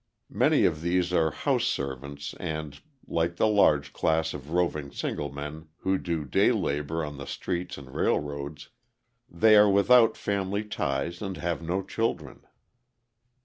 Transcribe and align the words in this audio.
Many 0.31 0.65
of 0.65 0.81
these 0.81 1.13
are 1.13 1.29
house 1.29 1.65
servants 1.65 2.33
and, 2.39 2.81
like 3.05 3.35
the 3.35 3.47
large 3.47 3.93
class 3.93 4.33
of 4.33 4.49
roving 4.49 4.91
single 4.91 5.31
men 5.31 5.67
who 5.81 5.99
do 5.99 6.25
day 6.25 6.51
labour 6.51 7.05
on 7.05 7.17
the 7.19 7.27
streets 7.27 7.77
and 7.77 7.93
railroads, 7.93 8.69
they 9.29 9.55
are 9.55 9.69
without 9.69 10.17
family 10.17 10.63
ties 10.63 11.21
and 11.21 11.37
have 11.37 11.61
no 11.61 11.83
children. 11.83 12.43